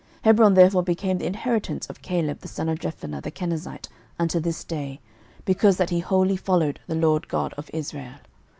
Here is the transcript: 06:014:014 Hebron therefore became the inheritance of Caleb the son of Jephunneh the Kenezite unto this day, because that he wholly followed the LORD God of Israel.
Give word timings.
06:014:014 0.21 0.23
Hebron 0.23 0.53
therefore 0.55 0.81
became 0.81 1.17
the 1.19 1.27
inheritance 1.27 1.85
of 1.85 2.01
Caleb 2.01 2.39
the 2.39 2.47
son 2.47 2.67
of 2.69 2.79
Jephunneh 2.79 3.21
the 3.21 3.29
Kenezite 3.29 3.87
unto 4.17 4.39
this 4.39 4.63
day, 4.63 4.99
because 5.45 5.77
that 5.77 5.91
he 5.91 5.99
wholly 5.99 6.35
followed 6.37 6.79
the 6.87 6.95
LORD 6.95 7.27
God 7.27 7.53
of 7.55 7.69
Israel. 7.71 8.15